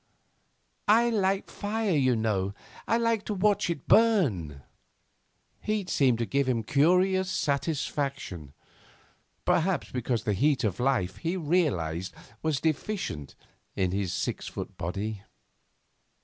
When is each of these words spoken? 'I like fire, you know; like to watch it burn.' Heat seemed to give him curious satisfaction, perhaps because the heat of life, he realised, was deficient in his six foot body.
'I 0.87 1.11
like 1.11 1.51
fire, 1.51 1.91
you 1.91 2.15
know; 2.15 2.55
like 2.87 3.23
to 3.25 3.35
watch 3.35 3.69
it 3.69 3.87
burn.' 3.87 4.63
Heat 5.59 5.91
seemed 5.91 6.17
to 6.17 6.25
give 6.25 6.49
him 6.49 6.63
curious 6.63 7.29
satisfaction, 7.29 8.53
perhaps 9.45 9.91
because 9.91 10.23
the 10.23 10.33
heat 10.33 10.63
of 10.63 10.79
life, 10.79 11.17
he 11.17 11.37
realised, 11.37 12.15
was 12.41 12.59
deficient 12.59 13.35
in 13.75 13.91
his 13.91 14.11
six 14.11 14.47
foot 14.47 14.75
body. 14.75 15.21